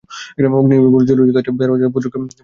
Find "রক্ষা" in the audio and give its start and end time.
2.05-2.17